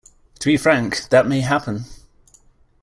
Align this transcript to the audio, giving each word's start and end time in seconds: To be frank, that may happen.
To 0.39 0.47
be 0.47 0.57
frank, 0.57 1.09
that 1.09 1.27
may 1.27 1.41
happen. 1.41 1.83